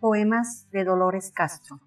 Poemas 0.00 0.70
de 0.70 0.84
Dolores 0.84 1.32
Castro. 1.32 1.80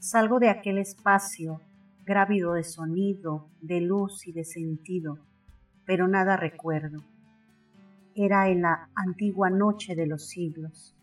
Salgo 0.00 0.40
de 0.40 0.50
aquel 0.50 0.78
espacio 0.78 1.60
grávido 2.04 2.54
de 2.54 2.64
sonido, 2.64 3.46
de 3.60 3.80
luz 3.80 4.26
y 4.26 4.32
de 4.32 4.42
sentido, 4.42 5.20
pero 5.86 6.08
nada 6.08 6.36
recuerdo. 6.36 7.04
Era 8.16 8.48
en 8.48 8.62
la 8.62 8.88
antigua 8.96 9.50
noche 9.50 9.94
de 9.94 10.08
los 10.08 10.26
siglos. 10.26 10.96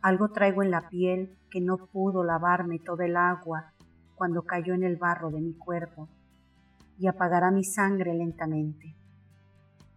Algo 0.00 0.30
traigo 0.30 0.62
en 0.62 0.70
la 0.70 0.88
piel 0.88 1.36
que 1.50 1.60
no 1.60 1.76
pudo 1.76 2.24
lavarme 2.24 2.78
todo 2.78 3.02
el 3.02 3.14
agua 3.14 3.74
cuando 4.14 4.46
cayó 4.46 4.72
en 4.72 4.84
el 4.84 4.96
barro 4.96 5.30
de 5.30 5.42
mi 5.42 5.52
cuerpo 5.52 6.08
y 6.98 7.06
apagará 7.06 7.50
mi 7.50 7.64
sangre 7.64 8.14
lentamente. 8.14 8.96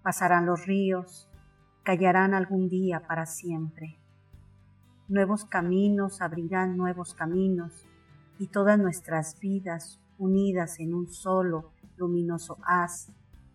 Pasarán 0.01 0.45
los 0.45 0.65
ríos, 0.65 1.29
callarán 1.83 2.33
algún 2.33 2.69
día 2.69 3.07
para 3.07 3.25
siempre. 3.25 3.99
Nuevos 5.07 5.45
caminos 5.45 6.21
abrirán 6.21 6.77
nuevos 6.77 7.13
caminos 7.13 7.87
y 8.37 8.47
todas 8.47 8.77
nuestras 8.77 9.39
vidas 9.39 9.99
unidas 10.17 10.79
en 10.79 10.93
un 10.93 11.07
solo 11.07 11.71
luminoso 11.97 12.57
haz 12.63 13.11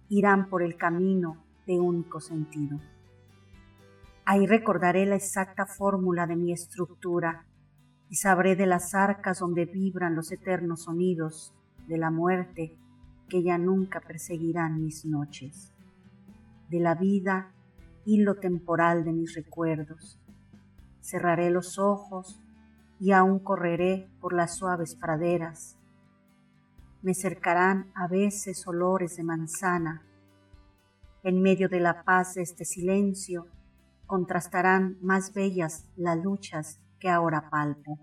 irán 0.08 0.48
por 0.48 0.62
el 0.62 0.76
camino 0.76 1.45
de 1.66 1.80
único 1.80 2.20
sentido. 2.20 2.80
Ahí 4.24 4.46
recordaré 4.46 5.06
la 5.06 5.16
exacta 5.16 5.66
fórmula 5.66 6.26
de 6.26 6.36
mi 6.36 6.52
estructura 6.52 7.46
y 8.08 8.16
sabré 8.16 8.56
de 8.56 8.66
las 8.66 8.95
arcas 8.95 9.38
donde 9.38 9.66
vibran 9.66 10.14
los 10.14 10.32
eternos 10.32 10.84
sonidos 10.84 11.54
de 11.86 11.98
la 11.98 12.10
muerte 12.10 12.78
que 13.28 13.42
ya 13.42 13.59
nunca 13.59 14.01
perseguirán 14.01 14.82
mis 14.82 15.04
noches, 15.04 15.73
de 16.71 16.80
la 16.80 16.95
vida 16.95 17.52
hilo 18.04 18.37
temporal 18.37 19.04
de 19.04 19.12
mis 19.12 19.35
recuerdos. 19.35 20.18
Cerraré 21.01 21.51
los 21.51 21.79
ojos 21.79 22.40
y 23.01 23.13
aún 23.13 23.38
correré 23.38 24.09
por 24.21 24.32
las 24.35 24.57
suaves 24.57 24.95
praderas. 24.95 25.79
Me 27.02 27.15
cercarán 27.15 27.90
a 27.95 28.09
veces 28.09 28.66
olores 28.66 29.16
de 29.16 29.24
manzana. 29.24 30.02
En 31.23 31.41
medio 31.43 31.68
de 31.68 31.80
la 31.80 32.04
paz 32.04 32.35
de 32.35 32.43
este 32.43 32.65
silencio 32.65 33.46
contrastarán 34.07 34.98
más 35.01 35.32
bellas 35.32 35.87
las 35.96 36.23
luchas 36.23 36.80
que 36.98 37.09
ahora 37.09 37.51
palpo. 37.51 37.98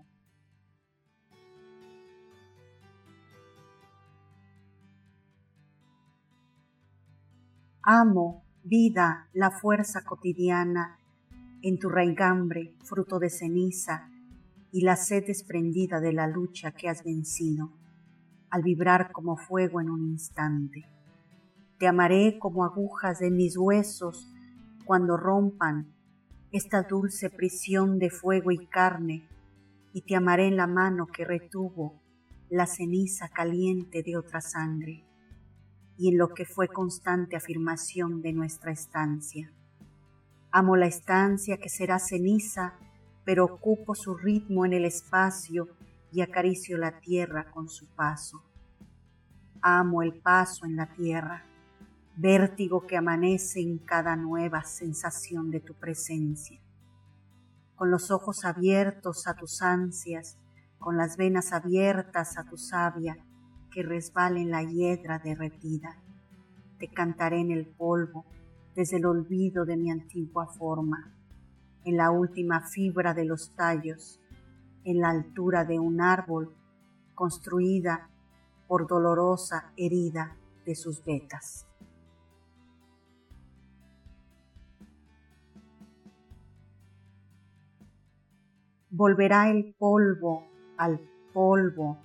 Amo, 7.84 8.44
vida, 8.62 9.26
la 9.32 9.50
fuerza 9.50 10.04
cotidiana. 10.04 11.00
En 11.62 11.80
tu 11.80 11.88
raigambre, 11.88 12.76
fruto 12.84 13.18
de 13.18 13.28
ceniza, 13.28 14.08
y 14.70 14.82
la 14.82 14.94
sed 14.94 15.26
desprendida 15.26 15.98
de 15.98 16.12
la 16.12 16.28
lucha 16.28 16.70
que 16.70 16.88
has 16.88 17.02
vencido, 17.02 17.72
al 18.50 18.62
vibrar 18.62 19.10
como 19.10 19.36
fuego 19.36 19.80
en 19.80 19.90
un 19.90 20.06
instante. 20.12 20.84
Te 21.80 21.88
amaré 21.88 22.38
como 22.38 22.64
agujas 22.64 23.18
de 23.18 23.32
mis 23.32 23.56
huesos 23.56 24.28
cuando 24.84 25.16
rompan 25.16 25.92
esta 26.52 26.84
dulce 26.84 27.30
prisión 27.30 27.98
de 27.98 28.10
fuego 28.10 28.52
y 28.52 28.64
carne, 28.68 29.26
y 29.92 30.02
te 30.02 30.14
amaré 30.14 30.46
en 30.46 30.56
la 30.56 30.68
mano 30.68 31.08
que 31.08 31.24
retuvo 31.24 32.00
la 32.48 32.66
ceniza 32.66 33.28
caliente 33.28 34.04
de 34.04 34.16
otra 34.16 34.40
sangre 34.40 35.02
y 35.96 36.08
en 36.08 36.18
lo 36.18 36.34
que 36.34 36.44
fue 36.44 36.68
constante 36.68 37.36
afirmación 37.36 38.22
de 38.22 38.32
nuestra 38.32 38.72
estancia. 38.72 39.52
Amo 40.50 40.76
la 40.76 40.86
estancia 40.86 41.56
que 41.58 41.68
será 41.68 41.98
ceniza, 41.98 42.74
pero 43.24 43.44
ocupo 43.44 43.94
su 43.94 44.16
ritmo 44.16 44.66
en 44.66 44.72
el 44.72 44.84
espacio 44.84 45.68
y 46.12 46.20
acaricio 46.20 46.76
la 46.76 47.00
tierra 47.00 47.50
con 47.50 47.68
su 47.68 47.86
paso. 47.86 48.42
Amo 49.60 50.02
el 50.02 50.14
paso 50.14 50.66
en 50.66 50.76
la 50.76 50.92
tierra, 50.92 51.44
vértigo 52.16 52.86
que 52.86 52.96
amanece 52.96 53.60
en 53.60 53.78
cada 53.78 54.16
nueva 54.16 54.64
sensación 54.64 55.50
de 55.50 55.60
tu 55.60 55.74
presencia. 55.74 56.60
Con 57.74 57.90
los 57.90 58.10
ojos 58.10 58.44
abiertos 58.44 59.26
a 59.26 59.34
tus 59.34 59.62
ansias, 59.62 60.36
con 60.78 60.96
las 60.96 61.16
venas 61.16 61.52
abiertas 61.52 62.36
a 62.36 62.44
tu 62.44 62.58
savia, 62.58 63.16
que 63.72 63.82
resbale 63.82 64.42
en 64.42 64.50
la 64.50 64.62
hiedra 64.62 65.18
derretida. 65.18 65.96
Te 66.78 66.88
cantaré 66.88 67.40
en 67.40 67.50
el 67.50 67.66
polvo, 67.66 68.24
desde 68.74 68.98
el 68.98 69.06
olvido 69.06 69.64
de 69.64 69.76
mi 69.76 69.90
antigua 69.90 70.46
forma, 70.46 71.14
en 71.84 71.96
la 71.96 72.10
última 72.10 72.60
fibra 72.60 73.14
de 73.14 73.24
los 73.24 73.54
tallos, 73.56 74.20
en 74.84 75.00
la 75.00 75.10
altura 75.10 75.64
de 75.64 75.78
un 75.78 76.00
árbol, 76.00 76.54
construida 77.14 78.08
por 78.68 78.86
dolorosa 78.86 79.72
herida 79.76 80.36
de 80.64 80.74
sus 80.74 81.04
vetas. 81.04 81.66
Volverá 88.90 89.50
el 89.50 89.74
polvo 89.78 90.46
al 90.76 91.00
polvo 91.32 91.98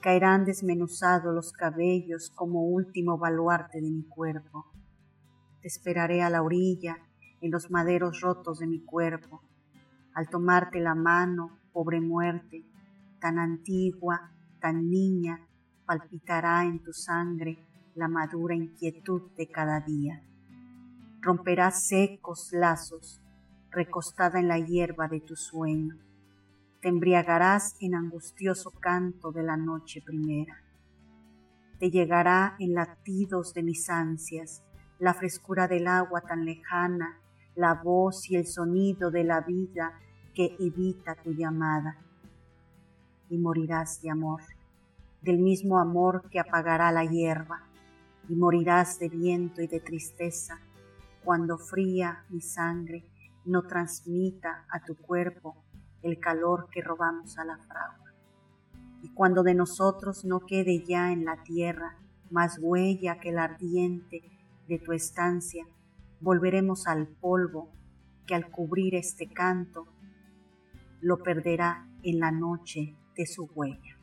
caerán 0.00 0.44
desmenuzados 0.44 1.34
los 1.34 1.52
cabellos 1.52 2.30
como 2.34 2.62
último 2.62 3.18
baluarte 3.18 3.80
de 3.80 3.90
mi 3.90 4.04
cuerpo. 4.04 4.66
Te 5.60 5.68
esperaré 5.68 6.22
a 6.22 6.30
la 6.30 6.42
orilla, 6.42 6.98
en 7.40 7.50
los 7.50 7.70
maderos 7.70 8.20
rotos 8.20 8.58
de 8.58 8.66
mi 8.66 8.80
cuerpo, 8.80 9.42
al 10.14 10.28
tomarte 10.28 10.80
la 10.80 10.94
mano, 10.94 11.58
pobre 11.72 12.00
muerte, 12.00 12.64
tan 13.20 13.38
antigua, 13.38 14.32
tan 14.60 14.90
niña, 14.90 15.46
palpitará 15.86 16.64
en 16.64 16.82
tu 16.82 16.92
sangre 16.92 17.64
la 17.94 18.08
madura 18.08 18.54
inquietud 18.54 19.30
de 19.36 19.48
cada 19.48 19.80
día. 19.80 20.20
Romperás 21.20 21.86
secos 21.86 22.52
lazos, 22.52 23.20
recostada 23.70 24.40
en 24.40 24.48
la 24.48 24.58
hierba 24.58 25.06
de 25.06 25.20
tu 25.20 25.36
sueño 25.36 26.07
te 26.80 26.88
embriagarás 26.88 27.76
en 27.80 27.96
angustioso 27.96 28.70
canto 28.70 29.32
de 29.32 29.42
la 29.42 29.56
noche 29.56 30.00
primera. 30.00 30.62
Te 31.80 31.90
llegará 31.90 32.54
en 32.60 32.74
latidos 32.74 33.52
de 33.52 33.62
mis 33.64 33.90
ansias 33.90 34.62
la 35.00 35.14
frescura 35.14 35.66
del 35.66 35.88
agua 35.88 36.20
tan 36.20 36.44
lejana, 36.44 37.18
la 37.56 37.74
voz 37.74 38.30
y 38.30 38.36
el 38.36 38.46
sonido 38.46 39.10
de 39.10 39.24
la 39.24 39.40
vida 39.40 39.98
que 40.34 40.56
evita 40.60 41.16
tu 41.16 41.32
llamada. 41.32 41.98
Y 43.28 43.38
morirás 43.38 44.00
de 44.00 44.10
amor, 44.10 44.42
del 45.20 45.38
mismo 45.38 45.78
amor 45.78 46.28
que 46.30 46.38
apagará 46.38 46.92
la 46.92 47.04
hierba, 47.04 47.64
y 48.28 48.36
morirás 48.36 48.98
de 48.98 49.08
viento 49.08 49.62
y 49.62 49.66
de 49.66 49.80
tristeza 49.80 50.60
cuando 51.24 51.58
fría 51.58 52.24
mi 52.28 52.40
sangre 52.40 53.04
no 53.44 53.62
transmita 53.62 54.66
a 54.70 54.84
tu 54.84 54.96
cuerpo 54.96 55.56
el 56.02 56.18
calor 56.20 56.68
que 56.70 56.82
robamos 56.82 57.38
a 57.38 57.44
la 57.44 57.58
fragua. 57.58 58.12
Y 59.02 59.10
cuando 59.10 59.42
de 59.42 59.54
nosotros 59.54 60.24
no 60.24 60.40
quede 60.40 60.84
ya 60.84 61.12
en 61.12 61.24
la 61.24 61.42
tierra 61.42 61.96
más 62.30 62.58
huella 62.60 63.20
que 63.20 63.30
el 63.30 63.38
ardiente 63.38 64.22
de 64.66 64.78
tu 64.78 64.92
estancia, 64.92 65.66
volveremos 66.20 66.86
al 66.86 67.06
polvo 67.06 67.70
que 68.26 68.34
al 68.34 68.50
cubrir 68.50 68.94
este 68.94 69.28
canto 69.28 69.86
lo 71.00 71.18
perderá 71.18 71.88
en 72.02 72.18
la 72.18 72.30
noche 72.30 72.96
de 73.16 73.26
su 73.26 73.44
huella. 73.54 73.97